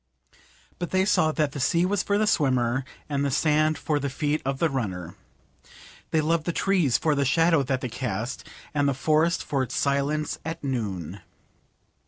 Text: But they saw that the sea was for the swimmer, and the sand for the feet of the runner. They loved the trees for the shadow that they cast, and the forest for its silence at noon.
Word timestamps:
But 0.79 0.89
they 0.89 1.05
saw 1.05 1.31
that 1.33 1.51
the 1.51 1.59
sea 1.59 1.85
was 1.85 2.01
for 2.01 2.17
the 2.17 2.25
swimmer, 2.25 2.83
and 3.07 3.23
the 3.23 3.29
sand 3.29 3.77
for 3.77 3.99
the 3.99 4.09
feet 4.09 4.41
of 4.43 4.57
the 4.57 4.67
runner. 4.67 5.13
They 6.09 6.21
loved 6.21 6.45
the 6.45 6.51
trees 6.51 6.97
for 6.97 7.13
the 7.13 7.23
shadow 7.23 7.61
that 7.61 7.81
they 7.81 7.89
cast, 7.89 8.43
and 8.73 8.89
the 8.89 8.95
forest 8.95 9.43
for 9.43 9.61
its 9.61 9.75
silence 9.75 10.39
at 10.43 10.63
noon. 10.63 11.21